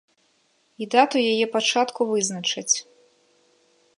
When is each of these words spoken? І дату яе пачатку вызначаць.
І 0.83 0.87
дату 0.95 1.17
яе 1.33 1.45
пачатку 1.57 2.01
вызначаць. 2.11 2.75